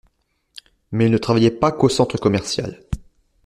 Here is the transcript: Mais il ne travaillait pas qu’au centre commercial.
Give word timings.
Mais 0.91 1.05
il 1.05 1.11
ne 1.11 1.19
travaillait 1.19 1.51
pas 1.51 1.71
qu’au 1.71 1.87
centre 1.87 2.17
commercial. 2.17 2.83